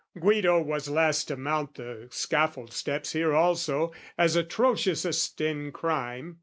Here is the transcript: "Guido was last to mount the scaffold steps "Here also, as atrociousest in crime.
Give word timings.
"Guido 0.19 0.59
was 0.59 0.89
last 0.89 1.27
to 1.27 1.37
mount 1.37 1.75
the 1.75 2.07
scaffold 2.09 2.73
steps 2.73 3.11
"Here 3.13 3.35
also, 3.35 3.93
as 4.17 4.35
atrociousest 4.35 5.39
in 5.41 5.71
crime. 5.71 6.39